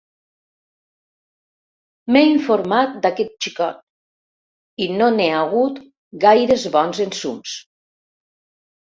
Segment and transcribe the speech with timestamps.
[2.15, 5.81] M'he informat d'aquest xicot i no n'he hagut
[6.29, 7.59] gaires bons ensums.